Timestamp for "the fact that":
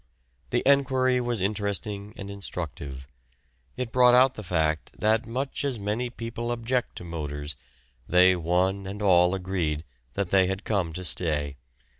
4.33-5.27